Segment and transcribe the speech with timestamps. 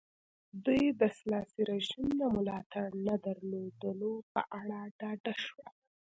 [0.65, 5.67] دوی د سلاسي رژیم د ملاتړ نه درلودلو په اړه ډاډه شول.